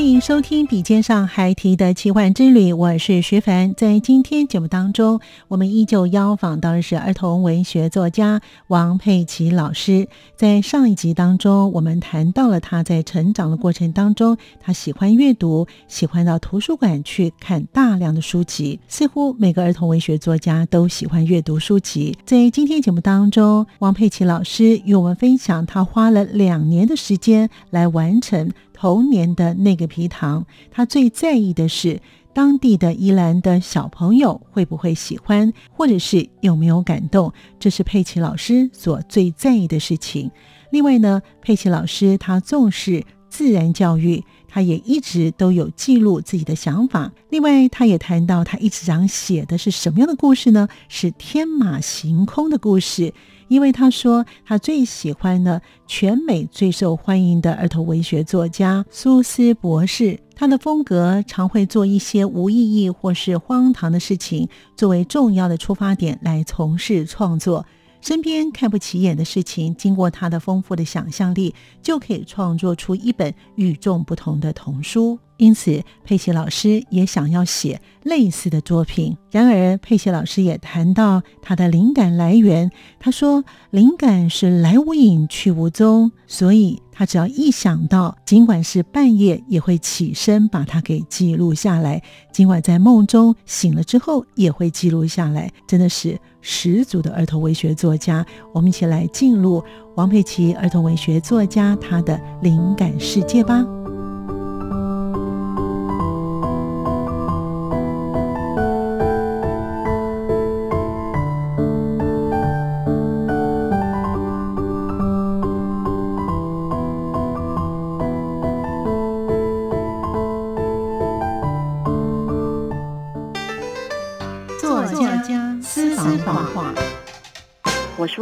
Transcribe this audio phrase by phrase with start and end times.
[0.00, 3.74] 欢迎收听笔尖上孩提的奇幻之旅，我是徐凡。
[3.74, 10.08] 在今天节目当中，我们依旧邀访到的是儿童文学作家王佩奇老师。
[10.36, 18.80] 在上一集当中，我们谈到了他在成长的过程当中，他喜欢阅读，喜欢到图书馆去看大量的书籍。
[18.88, 22.16] 似乎每个儿童文学作家都喜欢阅读书籍。
[22.24, 28.50] 在今天节目当中，王佩奇老师与我们分享，他花了两年的时间来完成。
[28.80, 32.00] 童年的那个皮糖，他最在意的是
[32.32, 40.30] 当地的宜兰的小朋友会不会喜欢，或者是有没有感动，这是佩奇老师所最在意的事情。
[40.70, 47.12] 另外呢，佩奇老师他重视自然教育，他也一直都有记录自己的想法。
[47.28, 50.66] 另外，他也谈到他一直想写的是什么样的故事呢？
[50.88, 53.12] 是天马行空的故事。
[53.50, 60.16] 因为他说，他最喜欢呢，全美最受欢迎的儿童文学作家苏斯博士。
[60.36, 67.66] 他的风格常会做一些无意义或是荒唐的事情，作为重要的出发点来从事创作。
[68.00, 71.52] 身边看不起眼的事情，经过他的丰富的想象力，
[71.82, 75.18] 就可以创作出一本与众不同的童书。
[75.40, 79.16] 因此，佩奇老师也想要写类似的作品。
[79.30, 82.70] 然而，佩奇老师也谈到他的灵感来源。
[82.98, 83.42] 他说
[83.72, 98.26] ：“灵感是来无影去无踪，所以他只要一想到，尽管是半夜，也会起身把它给记录下来；尽管在梦中醒了之后，也会记录下来。”真的是十足的儿童文学作家。
[98.52, 99.64] 我们一起来进入
[99.96, 103.79] 王佩奇儿童文学作家他的灵感世界吧。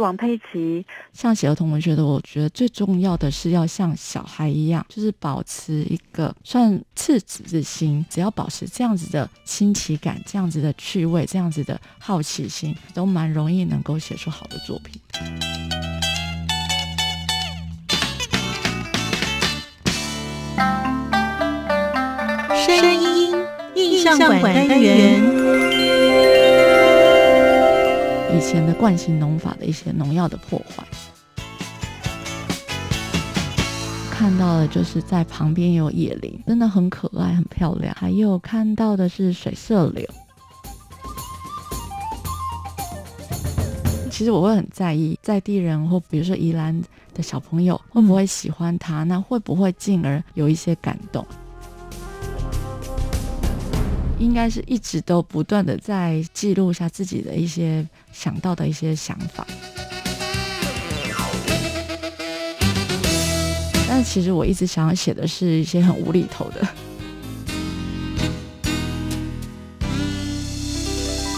[0.09, 0.83] 王佩琪。
[1.13, 8.03] 像写儿童文学的，我觉得最重要的是要像小孩一样，就是保持一个算赤子之心。
[8.09, 14.99] 只要保持这样子的新奇感、这样子的趣味、这样子的好奇心，都蛮容易能够写出好的作品。
[22.65, 23.35] 声音
[23.75, 25.68] 印象馆单元。
[28.39, 30.81] 以前的惯性农法的一些农药的破坏，
[34.09, 37.93] 看到的就是在旁边有野林，真的很可爱、很漂亮。
[37.99, 40.07] 还有看到的是水色柳。
[44.09, 46.81] 其实我会很在意在地人或比如说宜兰
[47.13, 51.27] 的小朋友会不会喜欢它，那会不会进而有一些感动？
[54.17, 59.45] 应该是一直都不断的在记录下自己的一些想到的一些想法，
[63.87, 66.67] 但其实我一直想要写的是一些很无厘头的。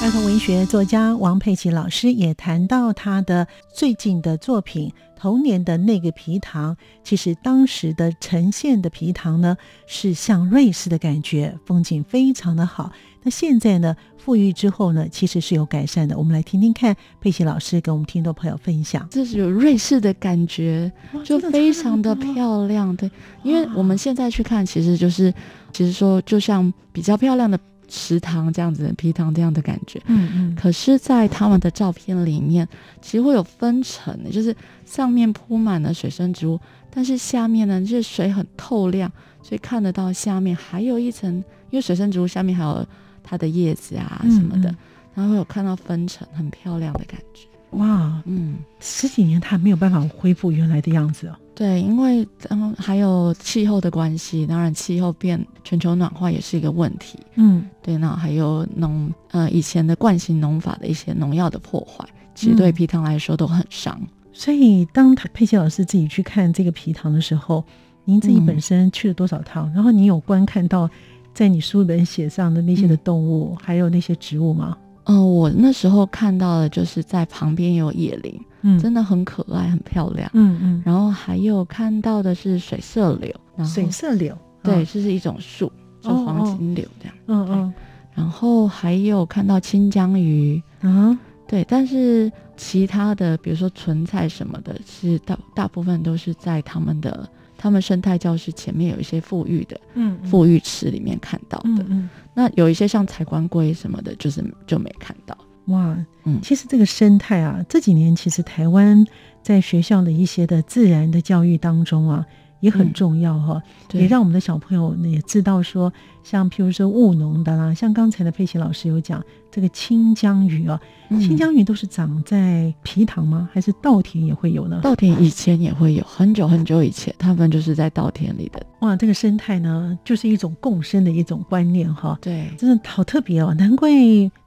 [0.04, 4.92] 儿童文学作家王佩奇老师也谈到他的最近的作品。
[5.22, 12.92] 童年的那个皮糖，其实当时的呈现的皮糖呢，是像瑞士的感觉，风景非常的好。
[13.22, 16.18] 那现在呢，富裕之后呢，其实是有改善的。
[16.18, 20.92] 我们来听听看，佩奇老师跟我们听众朋友分享，这是有瑞士的感觉，
[21.24, 22.96] 就非常的漂亮。
[22.96, 23.08] 对，
[23.44, 25.32] 因为我们现在去看，其实就是，
[25.72, 27.60] 其实说就像比较漂亮的。
[27.94, 30.02] 池塘这样子，皮塘这样的感觉。
[30.06, 30.56] 嗯嗯。
[30.56, 32.66] 可是，在他们的照片里面，
[33.02, 34.56] 其实会有分层，就是
[34.86, 36.58] 上面铺满了水生植物，
[36.90, 39.12] 但是下面呢，就是水很透亮，
[39.44, 41.36] 所以看得到下面还有一层，
[41.70, 42.88] 因为水生植物下面还有
[43.22, 44.74] 它的叶子啊什么的，
[45.14, 47.46] 然后会有看到分层，很漂亮的感觉。
[47.72, 51.36] 哇，嗯，十几年它没有办法恢复原来的样子哦。
[51.54, 57.20] 对，因为嗯还有气候的关系，当然气候变，全球暖化也是一个问题。
[57.36, 64.00] 嗯，对，那还有农呃以前的惯性农法的一些农药的破坏，其实对皮糖来说都很伤。
[64.34, 67.64] 所以当佩奇老师自己去看这个皮糖的时候，
[68.06, 69.72] 您自己本身去了多少趟？
[69.74, 70.90] 然后你有观看到
[71.34, 74.78] 在你书本写上的那些的动物，还有那些植物吗？
[75.04, 80.84] 嗯，我那时候看到的就是在旁边有野林，嗯，真的很可爱，很漂亮，嗯嗯。
[80.86, 83.34] 然后还有看到的是水色柳，
[83.66, 85.72] 水色柳，对，这是一种树，
[86.02, 87.74] 就黄金柳这样，嗯嗯。
[88.14, 91.18] 然后还有看到清江鱼，嗯，
[91.48, 97.28] 对，但是其他的，比如说纯菜什么的，是大大部分都是在他们的。
[97.58, 105.38] 他们生态教室前面有一些富裕的，嗯，富裕池里面看到的，嗯嗯，那有一些像彩官龟什么的，就是就没看到。
[105.66, 109.06] 哇，嗯，其实这个生态啊，这几年其实台湾
[109.42, 112.26] 在学校的一些的自然的教育当中啊。
[112.62, 113.62] 也很重要哈，
[113.92, 115.92] 也让我们的小朋友呢也知道说，
[116.24, 119.22] 像譬如说务农的啦，像刚才的佩奇老师有讲
[119.52, 120.80] 这个清江鱼啊，
[121.10, 123.50] 清江鱼都是长在皮塘吗？
[123.52, 124.80] 还是稻田也会有呢？
[124.82, 128.66] 稻田以前也会有，很久很久以前，他们就是在稻田里的。
[128.80, 132.18] 哇，这个生态呢，就是一种共生的一种观念哈。
[132.22, 133.90] 对，真的好特别哦，难怪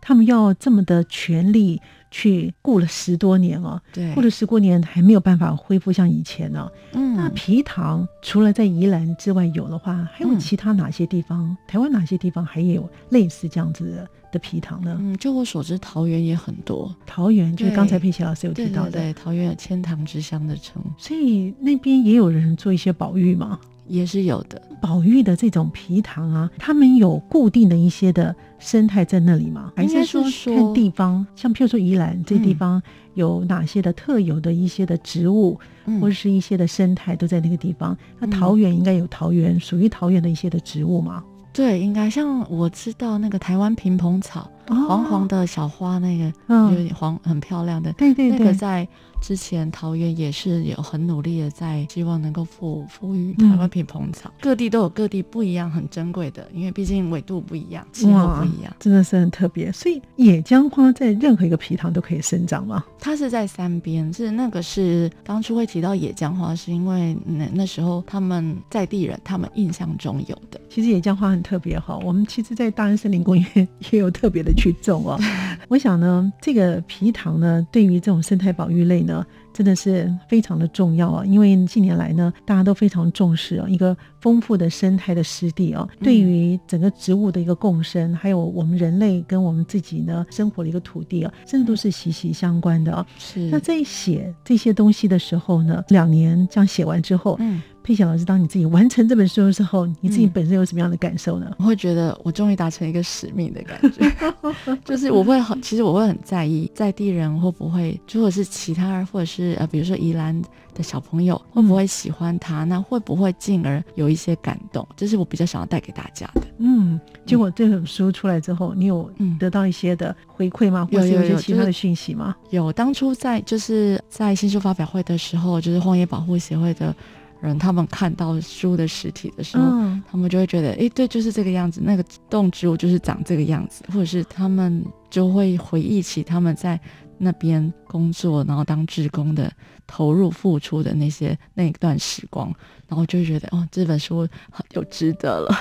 [0.00, 1.80] 他们要这么的全力。
[2.16, 6.70] 去雇了十多年哦，对，雇了十多年还没有办法恢复像以前呢。
[6.92, 11.56] 嗯，那皮糖除了在宜兰之外有的话，还有其他哪些地方？
[11.66, 14.96] 台湾哪些地方还有类似这样子的的皮糖呢？
[15.00, 16.94] 嗯，就我所知，桃园也很多。
[17.04, 23.58] 桃园就是刚才佩奇老师有提到的，对，桃园有千塘之乡的称，所以那边也有人做一些保育嘛。
[23.94, 29.72] 也是有的，保育的这种皮塘啊，他们有固定的一些的生态在那里吗？
[29.76, 31.24] 还是说看地方？
[31.36, 32.82] 像譬如说宜兰这地方
[33.14, 35.58] 有哪些的特有的一些的植物，
[36.00, 37.96] 或者是一些的生态都在那个地方？
[38.18, 41.22] 那桃园应该有桃园属于桃园的一些的植物吗？
[41.52, 46.24] 对，应该像我知道那个台湾平蓬草，黄黄的小花，那个
[46.70, 47.92] 有点黄，很漂亮的。
[47.94, 48.86] 对对对，那个在。
[49.22, 59.72] 之前桃园也是有很努力的在希望能够富富裕台湾品蓬草，各地都有各地不一样很珍贵的，因为毕竟纬度不一样，气候不一样，真的是很特别。
[59.72, 62.84] 所以野姜花在任何一个皮塘都可以生长吗？
[63.00, 70.60] 它是在山边，是那个是当初会提到野姜花，是因为那那时候他们在地人他们印象中有的。
[70.68, 75.18] 其实野姜花很特别哈，我们其实，在大安森林公园 也有特别的去种哦。
[75.68, 79.24] 我想呢，这个皮糖呢，对于这种生态保育类呢。
[79.54, 81.24] 真的是非常的重要啊！
[81.24, 93.06] 因为近年来呢，大家都非常重视啊，一个丰富的生态的湿地啊，对于整个植物的一个共生，还有我们人类跟我们自己呢生活的一个土地啊，真的都是息息相关的啊。
[93.16, 93.48] 是。
[93.48, 97.62] 那在写这些东西的时候呢，两年这样写完之后，嗯。
[97.84, 101.54] 佩霞老师，当你自己完成这本书的时候，你自己本身有什么样的感受呢？
[101.58, 104.10] 我会觉得我终于达成一个使命的感觉，
[104.86, 110.34] 就是我会很，其实我会很在意在地人会不会，如果是其他人或者是呃，比如说宜兰
[110.72, 114.88] 的小朋友会不会喜欢他，那会不会进而有一些感动？
[114.96, 116.40] 这是我比较想要带给大家的。
[116.56, 120.88] 嗯，结果这本书出来之后，你有得到一些的回馈吗？
[120.90, 122.34] 或者有一些其他的讯息吗？
[122.48, 126.96] 有，当初在就是在新书发表会的时候，就是荒野保护协会的。
[127.44, 129.64] 人他们看到书的实体的时候，
[130.10, 136.80] 他们就会觉得，哎，对，就是这个样子，那个动植物就是长这个样子，或者是他们就会回忆起他们在
[137.18, 139.52] 那边工作，然后当志工的
[139.86, 142.52] 投入付出的那些那一段时光，
[142.88, 144.26] 然后就会觉得，哦，这本书
[144.72, 145.54] 有值得了。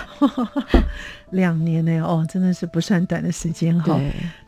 [1.31, 3.99] 两年呢，哦，真的是不算短的时间哈。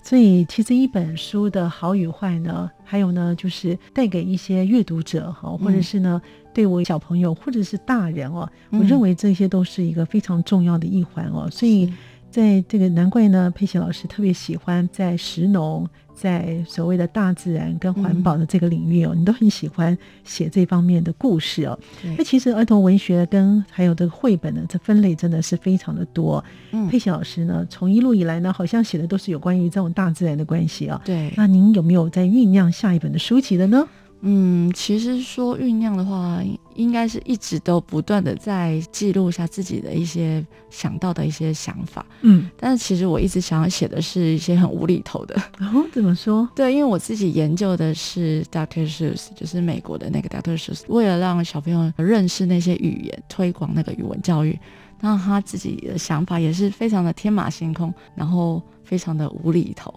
[0.04, 6.22] 所以其实一本书的好与坏呢，还有呢，就是带给一些阅读者哈，或者是呢。
[6.56, 11.50] 对我小朋友或者是大人哦，我认为这些都是一个非常重要的一环哦。
[11.52, 11.92] 所以，
[12.32, 21.78] 在这个难怪呢，佩奇老师特别喜欢在石农，在所谓的大自然跟环保的这个领域哦，你都很喜欢写这方面的故事哦。
[22.18, 26.42] 那其实儿童文学跟还有这个绘本呢，这分类真的是非常的多。
[26.90, 31.02] 佩奇老师呢，从一路以来呢，好像写的都是有关于这种大自然的关系啊。
[31.04, 31.34] 对。
[31.36, 33.86] 那您有没有在酝酿下一本的书籍的呢？
[34.28, 36.42] 嗯，其实说酝酿的话，
[36.74, 42.04] 应该是一直都不断的在记录下自己的一些想到的一些想法。
[42.22, 45.36] 嗯，但是其实我一直想要写的是一些很无厘头的。
[45.62, 46.50] 哦，怎么说？
[46.56, 54.60] 对，因为我自己研究的是 Doctor Seuss，就是美国的那个 Doctor Seuss，为了让小朋友认识那些语言，推广那个语文教育，
[55.02, 59.94] 那他自己的想法也是非常的天马行空，然后非常的无厘头。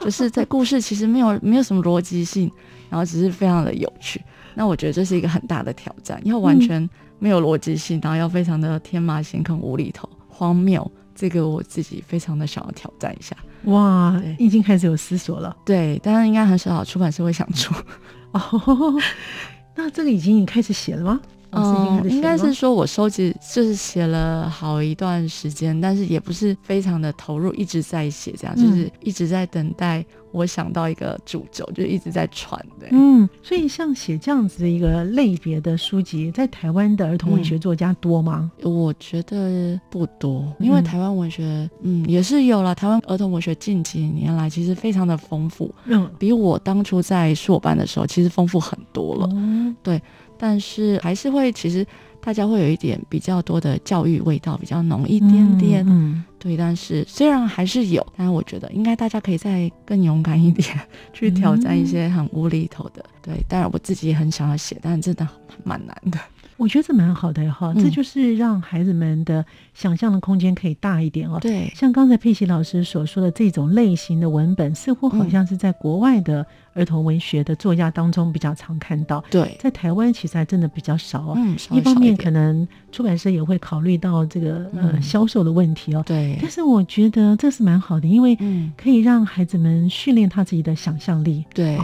[0.00, 2.50] 就是在故事其实没有没有什么逻辑性，
[2.88, 4.22] 然后只是非常的有趣。
[4.54, 6.88] 那我觉得这是一个很大的挑战，要完全
[7.18, 10.90] 没有逻辑性，然后要非常的天马行空、无厘头、荒谬。
[11.14, 13.36] 这个我自己非常的想要挑战一下。
[13.64, 15.56] 哇，已经开始有思索了。
[15.64, 17.72] 对，当然应该很少出版社会想出。
[18.32, 19.00] 哦，
[19.76, 21.20] 那这个已经开始写了吗？
[21.56, 32.60] 嗯，应该是说，我收集就是写了好一段时间，但是也不是非常的投入，一直在写，这样就是一直在等待我想到一个主轴，就一直在传。
[32.78, 38.50] 对，嗯，所以像写这样子的一个类别的书籍，在台湾的儿童文学作家多吗？
[38.62, 42.74] 我觉得不多，因为台湾文学，嗯，也是有了。
[42.74, 49.28] 台湾儿童文学近几年来其实非常的丰富，嗯，比我当初在硕班的时候其实丰富很多了。
[49.32, 50.02] 嗯，对。
[50.38, 51.86] 但是还是会，其实
[52.20, 55.84] 大家会有一点比较多的教育味道，比较浓一点点。
[55.88, 56.56] 嗯，对。
[56.56, 60.78] 但是虽然还是有，但是我觉得应该大家可以再更勇敢一点，
[61.12, 63.04] 去挑战一些很无厘头的。
[63.22, 65.28] 对，当然我自己也很想要写，但是真的
[65.62, 66.18] 蛮难的。
[66.56, 69.44] 我觉得这蛮好的哈，这就是让孩子们的
[69.74, 71.38] 想象的空间可以大一点哦。
[71.40, 79.22] 对，像刚才佩奇老师所说的这种类型的文本，似乎好像是在国外的儿童文学的作家当中比较常看到。
[79.30, 81.34] 对，在台湾其实还真的比较少。
[81.36, 86.02] 嗯，一方面可能出版社也会考虑到这个呃销售的问题哦。
[86.06, 88.38] 对，但是我觉得这是蛮好的，因为
[88.76, 91.44] 可以让孩子们训练他自己的想象力。
[91.52, 91.78] 对。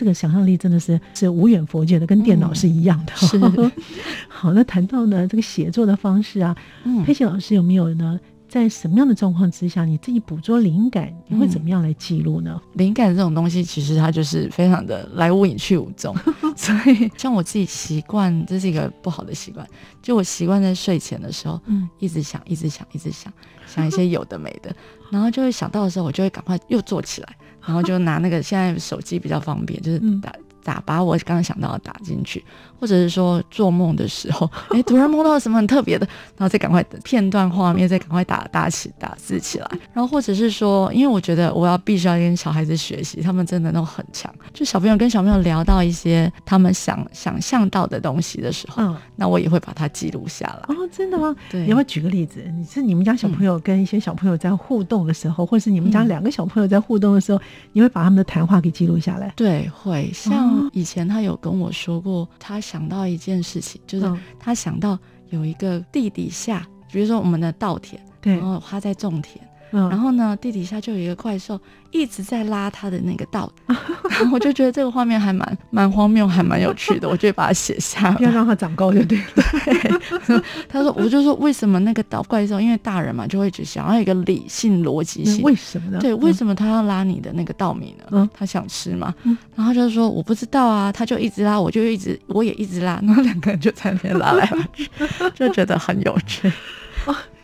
[0.00, 3.12] 这个想象力真的是是无远佛界的，跟电脑是一样的。
[3.16, 3.38] 是，
[4.28, 6.56] 好，那谈到呢这个写作的方式啊，
[7.04, 8.18] 佩奇老师有没有呢？
[8.48, 12.60] 在什么样的状况之下，你自己捕捉灵感，你会怎么样来记录呢？
[12.72, 16.16] 灵感这种东西，其实它就是非常的来无影去无踪。
[16.56, 19.64] 所以，像我自己习惯，这是一个不好的习惯，
[20.02, 23.32] 就我习惯在睡前的时候，嗯，一直想，一直想，一直想，
[23.66, 24.74] 想一些有的没的，
[25.12, 30.32] 然后就会想到的时候，我就会赶快又坐起来，然后就拿那个现在手机比较方便，就是打。
[30.64, 32.44] 打把我刚刚想到的打进去，
[32.78, 39.70] 或者是说做梦的时候， 哎，突然梦到了什么很特别的，然后再赶快片段画面，再赶快打打起打字起来。
[39.92, 44.32] 然后或者是说，因为我觉得我要必须要跟小孩子学习，他们真的都很强。
[44.52, 50.74] 就小朋友跟小朋友聊到一些他们想想象到的东西的时候，嗯，那我也会把它记录下来。
[50.74, 51.34] 哦，真的吗？
[51.50, 52.44] 对，你要不要举个例子？
[52.56, 57.40] 你是你们家小朋友跟一些小朋友在互动的时候，或是你们家两个小朋友在互动的时候，
[57.72, 59.32] 你会把他们的谈话给记录下来？
[59.36, 60.49] 对，会像。
[60.72, 64.98] 以前他有跟我说过，他想到一件事情，就是他想到
[65.30, 69.49] 有一个地底下，比如说我们的稻田，然后他在种田。
[69.70, 71.60] 然后呢，地底下就有一个怪兽
[71.90, 80.42] 一直在拉他的那个道， 然后我就觉得这个画面还蛮蛮荒谬，还蛮有趣的，我就把它写下， 要让它长高就对了。
[80.68, 82.60] 他说，我就说为什么那个岛怪兽？
[82.60, 85.42] 因为大人嘛，就会只想要一个理性逻辑性。
[85.42, 85.98] 为什么呢？
[86.00, 88.04] 对，为什么他要拉你的那个稻米呢？
[88.10, 89.14] 嗯，他想吃嘛。
[89.54, 94.88] 然后就是说我不知道啊，他就一直拉，我就一直我也一直拉，然后两个人就在那边拉来拉去，
[95.34, 96.50] 就觉得很有趣。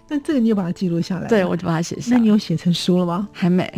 [0.09, 1.27] 那这个你有把它记录下来？
[1.29, 2.15] 对，我就把它写下。
[2.15, 3.29] 那你有写成书了吗？
[3.33, 3.69] 还没，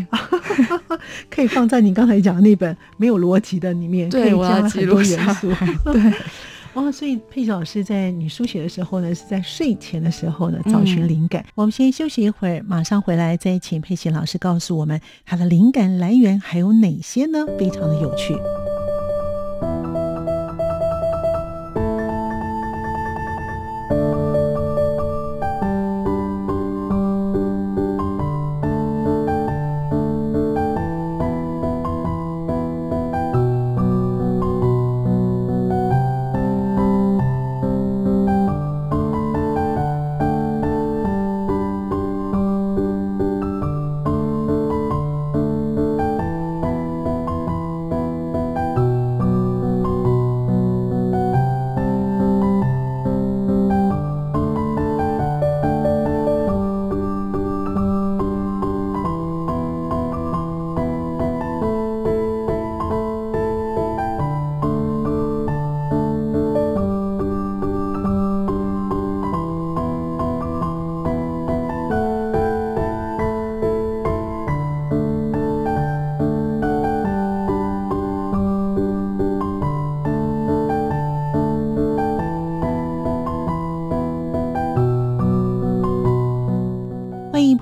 [1.30, 5.50] 可以放在你刚才讲的那本没有逻辑的里面，对，我要很多元素。
[5.90, 6.12] 对，
[6.74, 11.44] 哦，所以佩奇老师在你书写的时候呢，是在睡前的时候呢找寻灵感。
[11.54, 17.46] 我们先休息一会儿，马上回来再请佩奇老师告诉我们他的灵感来源还有哪些呢？
[17.58, 18.36] 非常的有趣。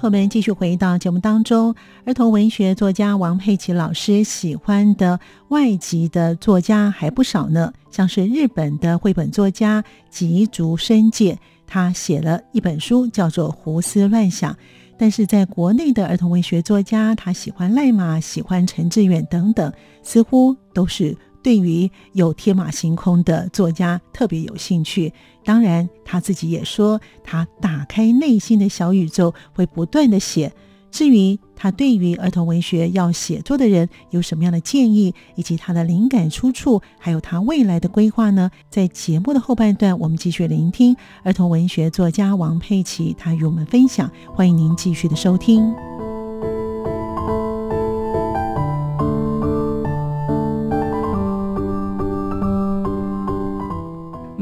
[0.06, 1.75] 朋友们，继续回到节目当中。
[2.04, 11.36] 儿童文学作家王佩琪老师喜欢的外籍的作家还不少呢，像是日本的绘本作家吉竹伸介，
[11.66, 14.52] 他写了一本书叫做《胡思乱想》。
[14.96, 19.72] 但是在国内的儿童文学作家，他喜欢赖马，喜欢陈志远等等，
[20.04, 21.16] 似乎都是。
[21.46, 25.12] 对于有天马行空的作家特别有兴趣，
[25.44, 30.52] 当然他自己也说，他打开内心的小宇宙，会不断的写。
[30.90, 38.50] 至于他对于儿童文学要写作的人有什么样的建议，以及他的灵感出处，还有他未来的规划呢？
[38.68, 44.10] 在节目的后半段，我们继续聆听儿童文学作家王佩琪他与我们分享。
[44.34, 45.95] 欢迎您继续的收听。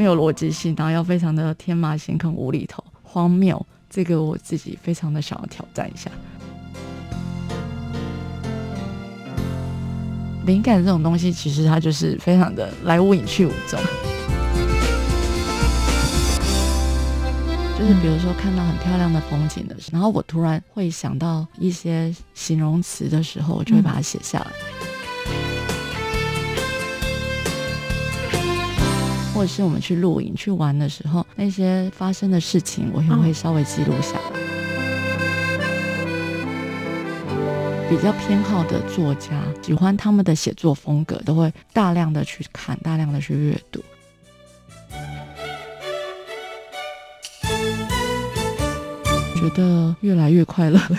[0.04, 6.11] 没有逻辑性，然后要非常的天马行空、无厘头、荒谬，这个我自己非常的想要挑战一下。
[10.44, 13.80] 灵感这种东西，其实它就是非常的来无影去无踪。
[17.78, 24.74] 就是比如说看到很漂亮的风景的时候，然后我突然会想到一些形容词的时候，我就会把它写下来。
[29.35, 34.21] 或者是我们去露营、去玩的时候，那些发生的事情，我也会稍微记录下来。
[37.91, 43.83] 比较偏好的作家，喜欢他们的写作风格，都会大量的去看，大量的去阅读，
[49.35, 50.99] 觉得越来越快乐了。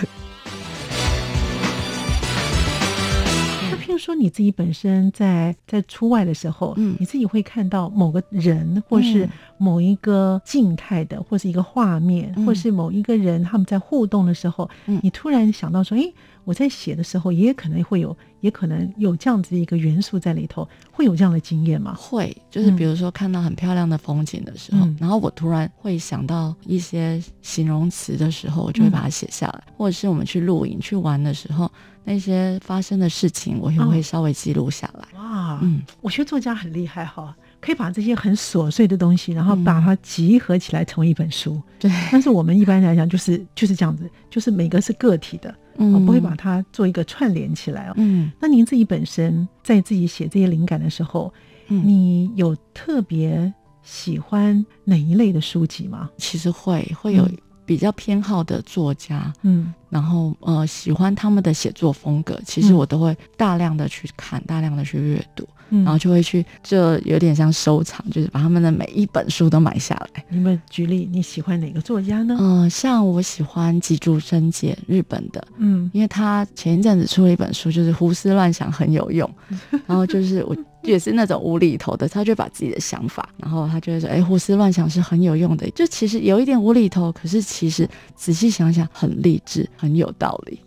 [4.06, 16.04] 说你自己本身在在出外的时候，嗯，你自己会看到某个人，或是某一个静态的，或是一个画面，或是某一个人他们在互动的时候，嗯，你突然想到说，哎，
[16.44, 21.94] 我在写的时候也可能会有，也可能有这样子的一个元素在里头，会有这样的经验吗？
[21.98, 31.70] 会，就是比如说看到很漂亮的风景的时候，然后我突然会想到一些形容词的时候，我就会把它写下来，或者是我们去露营去玩的时候。
[32.08, 35.18] 那些发生的事情，我也会稍微记录下来。
[35.18, 41.60] 哇，嗯，我觉得作家很厉害哈，可以把这些很琐碎的东西，然后把它集合起来成为一本书。
[41.80, 47.92] 对，但是我们一般来讲，就是就是这样子，就是每个是个体的，嗯，不会把它做一个串联起来哦。
[47.96, 51.32] 嗯，那您自己本身在自己写这些灵感的时候，
[51.68, 56.10] 嗯你有特别喜欢哪一类的书籍吗？
[56.16, 57.28] 其实会会有。
[57.66, 70.24] 比较偏好的作家，嗯，然后呃，喜欢他们的写作风格，其实我都会大量的去看，大量的去阅读，然后就会去，这有点像收藏，就是把他们的每一本书都买下来。
[70.28, 72.36] 你们举例，你喜欢哪个作家呢？
[72.38, 79.30] 嗯，像我喜欢吉竹伸介，日本的，嗯，因为他前一阵子出了一本书，就是胡思乱想很有用，
[79.86, 80.56] 然后就是我。
[80.82, 90.60] 也是那种无厘头的，他就把自己的想法，然后他就会说：“哎，胡思乱想是很有用的。”就其实有一点无厘头，可是其实仔细想想很励志，很有道理。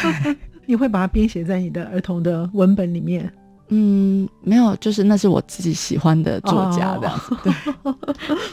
[0.66, 3.30] 你会把它编写在你的儿童的文本里面？
[3.68, 7.12] 嗯，没有，就是那是我自己喜欢的作家的。
[7.42, 7.52] 对。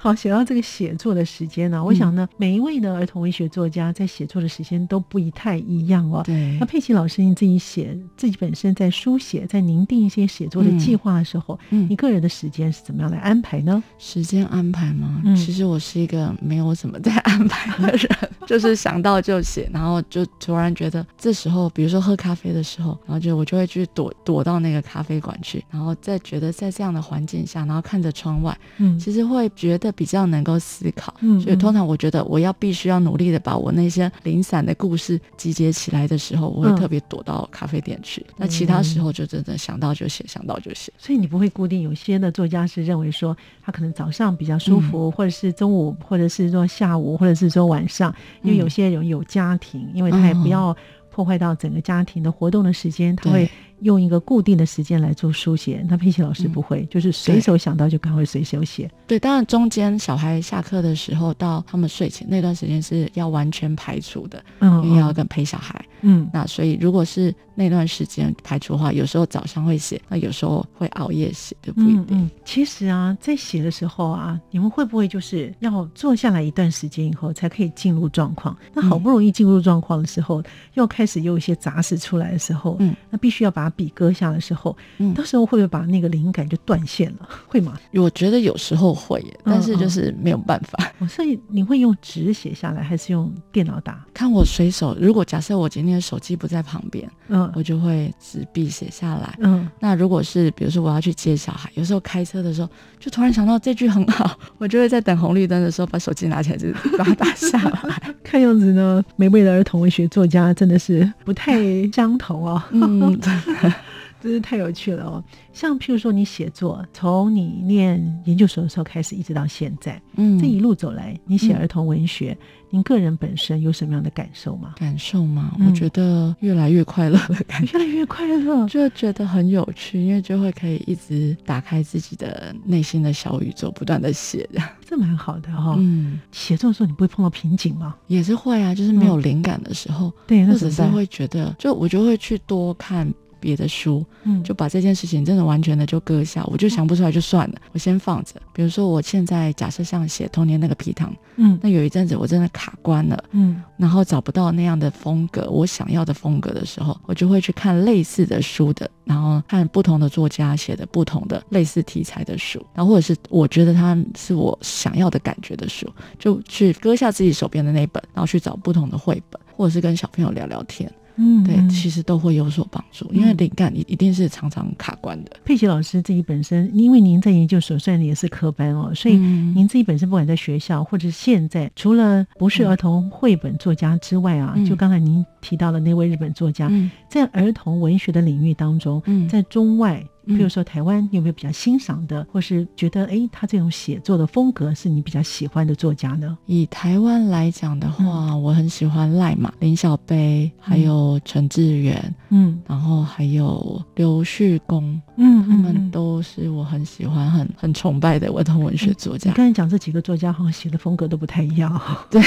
[0.00, 6.22] 好，写到这个写作的时间呢，我想呢，每一位的儿童文学作家在写作的时间都不一太一样哦。
[6.24, 6.56] 对。
[6.60, 13.82] 那佩奇老师，你自己写，自己本身在书写，在您定一些写作的计划的时候，嗯，你个人的时间是怎么样来安排呢？
[13.98, 15.20] 时间安排吗？
[15.24, 18.08] 嗯，其实我是一个没有怎么在安排的人，
[18.46, 29.87] 就是想到就写，然后就突然觉得这时候，比如说喝咖啡的时候，然后就我就会去躲躲到那个咖啡馆去，然后再觉得在这样的环境下，然后看着窗外，嗯，其实会觉得。
[29.92, 38.24] 比较能够思考，所以通常我觉得我要必须要努力的把我那些零散的故事集结起来的时候，我会特别躲到咖啡店去。
[38.36, 40.92] 那其他时候就真的想到就写，想到就写。
[40.98, 50.76] 所以你不会固定，有些的作家是认为说他可能早上比较舒服，或者是中午，或者是说下午，或者是说晚上，因为有些人有家庭，因为他也不要
[51.10, 53.50] 破坏到整个家庭的活动的时间，他会。
[53.80, 58.90] 用一个固定的时间来做书写，那佩奇老师不会，就是随手想到就赶快随手写。
[59.06, 72.28] 对，当然中间小孩下课的时候到他们睡前那段时间是要完全排除的，嗯，因为要跟陪小孩，嗯，那所以如果是那段时间排除的话，有时候早上会写，那有时候会熬夜写，就不一定。
[72.44, 78.56] 其实啊，在写的时候啊，你们会不会就是要坐下来一段时间以后才可以进入状况？
[78.74, 80.42] 那好不容易进入状况的时候，
[80.74, 83.67] 又开始有一些杂事出来的时候，嗯，那必须要把。
[83.68, 87.28] 把笔割下的时候，嗯到时候会不会把那个灵感就断线了？
[87.46, 87.78] 会吗？
[87.92, 90.78] 我觉得有时候会耶，但是嗯就是没有办法。
[91.00, 94.04] 哦，所以你会用纸写下来，还是用电脑打？
[94.14, 99.36] 看我随手，如果假设我今天手机不在旁边，嗯我就会纸笔写下来。
[99.40, 108.14] 嗯，那如果是比如说我要去接小孩，有时候开车的时候就突然想到这句很好， 我就会在等红绿灯的时候把手机拿起来，就把它打下来。
[108.22, 111.58] 看样子呢，美味的儿童文学作家真的是不太
[111.90, 112.62] 相同哦。
[112.70, 113.18] 嗯，
[114.20, 115.22] 真是太有趣了哦！
[115.52, 122.36] 像譬如说你写作，从你念研究所的时候开始，一直到现在，嗯这一路走来，你写嗯儿童文学，
[122.68, 124.74] 您个人本身有什么样的感受吗？
[124.76, 127.78] 感受吗，嗯我觉得越来越快乐的感觉。
[127.78, 134.48] 越来越快乐， 就觉得很有趣，因为就会可以一直打开自己的内心的小宇宙，不断的写
[134.84, 135.76] 这蛮好的哈、哦。
[135.78, 137.94] 嗯，写作的时候你不会碰到瓶颈吗？
[138.08, 140.82] 也是会啊，就是没有灵感的时候，对，那或者是？
[140.88, 143.08] 会觉得，就我就会去多看
[143.40, 148.34] 别的书，嗯，就把这件事情真的完全的就搁下，我就想不出来就算了，我先放着。
[148.52, 153.24] 比如说我现在假设像写童年那个皮糖，嗯那有一阵子我真的卡关了。
[153.32, 171.68] 嗯然后找不到那样的风格，我想要的风格的时候，我就会去看类似的书的，然后看不同的作家写的不同的类似题材的书，然后或者是我觉得它是我想要的感觉的书，就去割下自己手边的那本，然后去找不同的绘本，或者是跟小朋友聊聊天，嗯，对，嗯。
[171.68, 173.36] 其实都会有所帮助，因为嗯。
[173.36, 184.64] 灵感一一定是常常卡关的，佩奇老师自己本身，因为您在研究所算也是科班哦，所以嗯您自己本身不管在学校或者现在，除了不是儿童绘本作家之外啊，嗯。
[184.64, 186.90] 就刚才您提到的那位日本作家，嗯。
[187.10, 189.28] 在儿童文学的领域当中，嗯。
[189.28, 196.36] 在中外，嗯比如说台湾，你有没有比较欣赏的，或是觉得哎他这种写作的风格是你比较喜欢的作家呢？
[196.46, 198.42] 以台湾来讲的话，嗯。
[198.42, 202.60] 我很喜欢赖马、林小杯，还有陈志远，嗯。
[202.66, 209.30] 然后还有刘旭公，嗯他们都是我很喜欢、很很崇拜的儿童文学作家。
[209.30, 212.22] 你刚才讲这几个作家好像写的风格都不太一样， 对，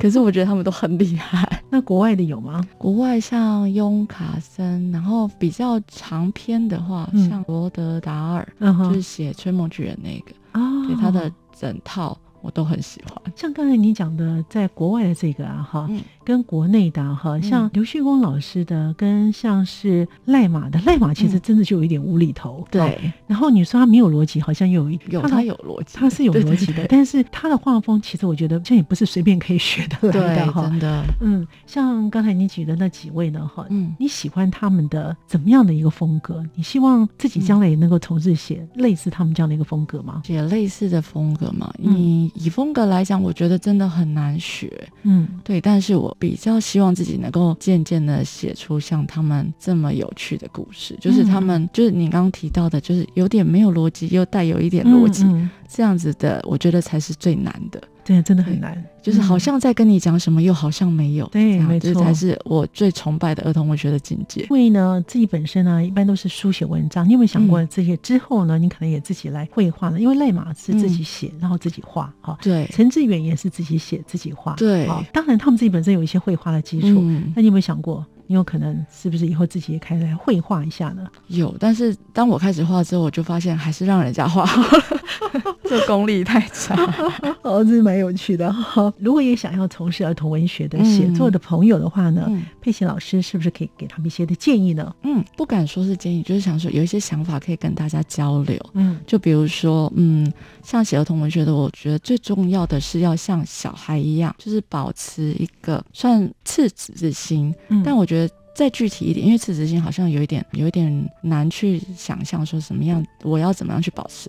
[0.00, 1.48] 可是我觉得他们都很厉害。
[1.70, 2.62] 那国外的有吗？
[2.76, 13.32] 国外像雍卡森，然后比较长篇的话，嗯像罗德达尔，嗯就是写《吹梦巨人》那个，哦对他的整套我都很喜欢。
[13.34, 22.68] 像刚才你讲的，在国外的这个啊，哈，嗯跟国内的啊哈，像刘旭光老师的，跟像是赖马的，赖马其实嗯真的就有一点无厘头，哈。
[22.70, 30.62] 对，然后你说他没有逻辑，好像又有一有的他有逻辑，他是有逻辑的，对但是他的画风其实我觉得这也不是随便可以学得来对，的哈。
[30.64, 33.94] 真的，嗯，像刚才你举的那几位呢，哈，嗯。
[33.98, 36.44] 你喜欢他们的怎么样的一个风格？
[36.54, 40.22] 你希望自己将来也能够从事写类似他们这样的一个风格吗？
[40.26, 44.70] 写类似的风格嘛，嗯你以风格来讲，我觉得真的很难学。
[45.04, 57.80] 嗯对，但是我比较希望自己能够渐渐的写出像他们这么有趣的故事，就是他们，就是你刚刚提到的，就是有点没有逻辑，又带有一点逻辑，嗯嗯这样子的，我觉得才是最难的。
[58.08, 64.40] 对，真的很难，就是好嗯像在跟你讲什么，又好像没有，对没错这才是我最崇拜的儿童文学的境界。
[64.44, 67.06] 因为呢，自己本身呢，一般都是书写文章。
[67.06, 70.00] 你有没有想过，嗯这些之后呢，你可能也自己来绘画呢？
[70.00, 76.98] 因为赖马是自己写，然后自己画，哈、对陈志远也是自己写自己画，对好当然他们自己本身有一些绘画的基础。
[77.02, 81.06] 嗯，那你有没有想过，你有可能是不是以后自己也开始来绘画一下呢？
[81.26, 84.97] 有，但是当我开始画之后，我就发现还是让人家画好了，
[85.64, 86.74] 这功力太差。
[87.42, 88.92] 哦，这是蛮有趣的哈。
[88.98, 94.94] 如果也想要从事儿童文学的写作的朋友的话呢，嗯佩奇老师是不是可以给他们一些的建议呢？
[95.02, 98.58] 嗯，不敢说是建议，就是想说有一些想法可以跟大家交流。
[98.74, 100.30] 嗯就比如说，嗯，
[100.62, 107.54] 像写儿童文学的，我觉得最重要的是要像小孩一样，就是保持一个算赤子之心。
[107.68, 114.28] 嗯但我觉得再具体一点，因为赤子之心好像有一点有一点难去想象说什么样，我要怎么样去保持。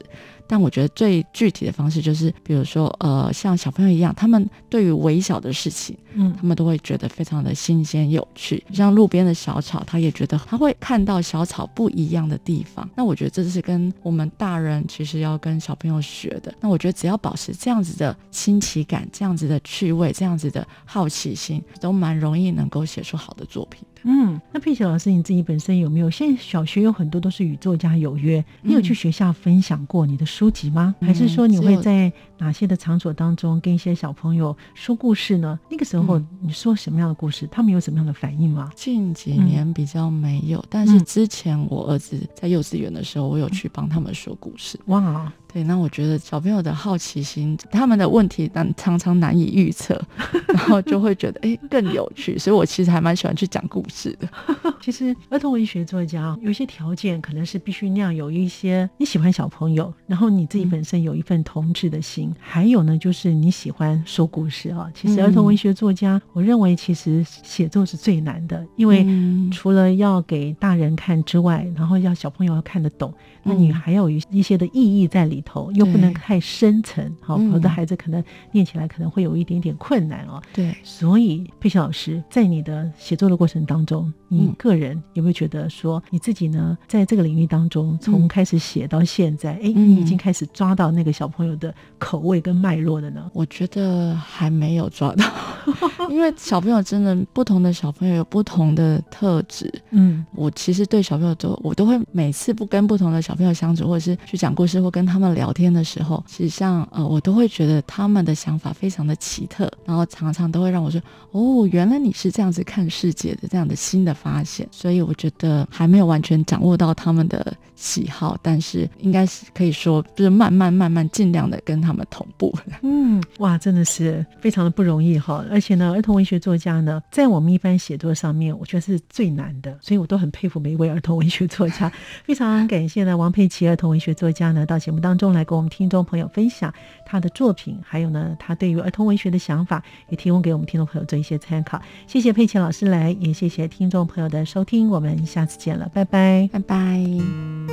[0.49, 8.63] 但我觉得最具体的方式就是，比如说，呃，像小朋友一样，他们对于微小的事情，嗯他们都会觉得非常的新鲜有趣。
[8.73, 12.89] 像路边的小草，他也觉得他会看到小草不一样的地方。
[12.95, 16.51] 那我觉得这是跟我们大人其实要跟小朋友学的。
[16.59, 24.01] 那我觉得只要保持这样子的新奇感、这样子的趣味、这样子的好奇心，都蛮容易能够写出好的作品的。
[24.03, 26.09] 嗯，那佩奇老师你自己本身有没有？
[26.09, 30.95] 现在小学有很多都是与作家有约，你有嗯去学校分享过你的书籍吗？
[31.01, 35.59] 嗯还是说你会在哪些的场所当中跟一些小朋友说故事呢？
[35.69, 38.71] 那个时候嗯你说什么样的故事，他们有什么样的反应吗？
[38.73, 44.79] 近几年比较没有，但是嗯之前我儿子在幼稚园的时候，我有去帮他们说故事。
[44.85, 49.99] 哇，对，那我觉得小朋友的好奇心，他们的问题难常常难以预测，
[50.47, 54.29] 然后就会觉得哎更有趣，所以我其实还蛮喜欢去讲故事的。
[54.79, 64.87] 其实儿童文学作家有一些条件，可能是必须那样有一些你喜欢小朋友，然后你自己本身有一份童稚的心，还有呢就是你喜欢说故事啊。
[64.93, 69.03] 其实儿童文学作家，我认为其实写作是最难的，因为
[69.51, 75.38] 除了要给大人看之外，然后要小朋友要看得懂，那你还有一一些的意义在里。
[75.39, 78.21] 里头又不能太深层，好，有的孩子可能
[78.51, 80.41] 念起来可能会有一点点困难哦。
[80.53, 93.31] 对，所以佩奇老师在你的写作的过程当中，你个人有没有觉得说你自己呢，在这个领域当中，从开始写到现在，哎，你已经开始抓到那个小朋友的口味跟脉络了呢？
[93.33, 95.23] 我觉得还没有抓到，
[96.11, 99.73] 因为小朋友真的不同的小朋友有不同的特质。
[99.91, 105.28] 嗯，我其实对小朋友都，我都会每次不跟不同的小朋友相处，或者是去讲故事，或跟他们。
[105.33, 114.67] 聊天的时候，其实上呃，我都会觉得他们的想法非常的奇特，然后常常都会让我说，哦，原来你是这样子看世界的，这样的新的发现。
[114.71, 122.53] 所以我觉得还没有完全掌握到他们的喜好，但是应该是可以说，就是慢慢慢慢尽量的跟他们同步。
[122.81, 125.45] 嗯，哇，真的是非常的不容易哈。
[125.49, 131.89] 而且呢，儿童文学作家呢，在我们一般写作上面，我觉得是最难的，所以我都很佩服每一位儿童文学作家。
[132.25, 135.19] 非常感谢呢，王佩琪儿童文学作家呢，到节目当中。
[135.19, 136.73] 中来跟我们听众朋友分享
[137.05, 141.81] 他的作品，还有呢，他对于儿童文学的想法，也提供给我们听众朋友做一些参考。
[142.07, 147.68] 谢谢佩奇老师来，也谢谢听众朋友的收听，我们下次见了，拜拜，拜拜。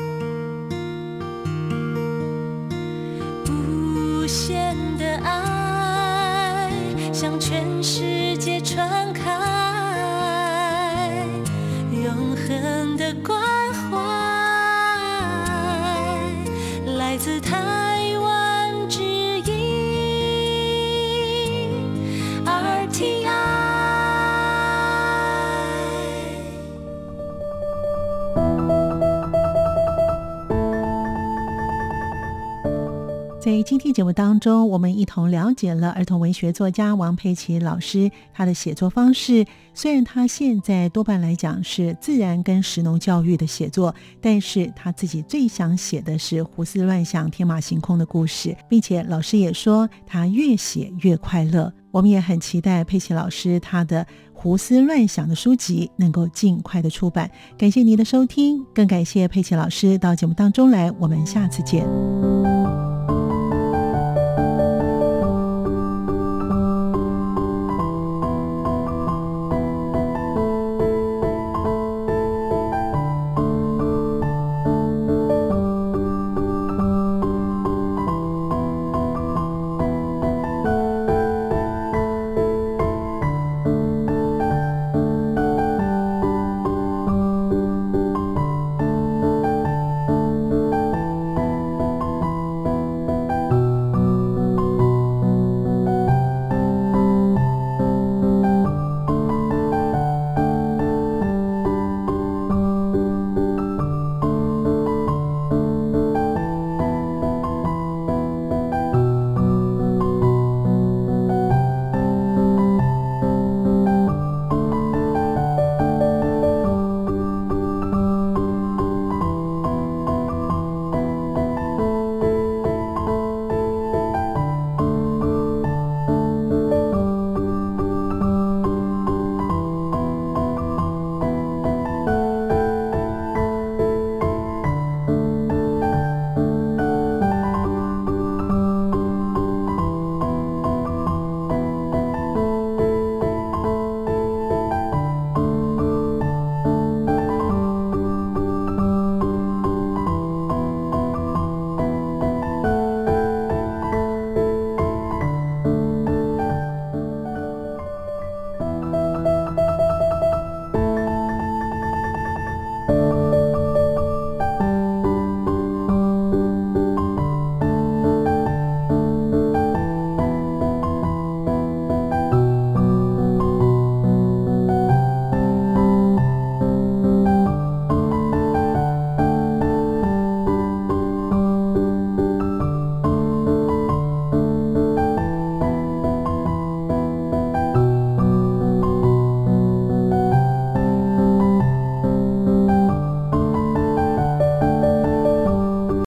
[3.48, 6.70] 无限的爱
[7.12, 9.22] 向全世界传开，
[11.92, 13.40] 永恒的关
[13.90, 13.96] 怀。
[16.98, 17.86] 来自他
[33.46, 39.46] 在今天节目当中，我们一同了解了儿童文学作家王佩奇老师他的写作方式。
[39.72, 51.72] 虽然他现在多半来讲是自然跟实农教育的写作，但是他自己最想写的是胡思乱想、天马行空的故事，并且老师也说他越写越快乐。
[51.92, 54.04] 我们也很期待佩奇老师他的
[54.35, 57.30] 胡思乱想的书籍能够尽快的出版。
[57.56, 60.90] 感谢您的收听，更感谢佩奇老师到节目当中来。
[60.98, 61.87] 我们下次见。